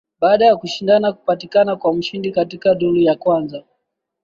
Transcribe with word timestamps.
baada 0.19 0.57
kushindana 0.57 1.13
kupatikana 1.13 1.75
kwa 1.75 1.93
mshindi 1.93 2.31
katika 2.31 2.75
duru 2.75 2.97
ya 2.97 3.15
kwanza 3.15 3.63